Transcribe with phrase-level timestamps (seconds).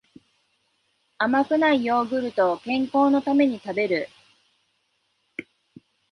[1.19, 4.07] 甘くないヨーグルトを健康のために食べる